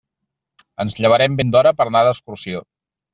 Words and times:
Ens 0.85 0.95
llevarem 1.01 1.35
ben 1.41 1.53
d'hora 1.57 1.73
per 1.83 1.87
anar 1.91 2.01
d'excursió. 2.09 2.63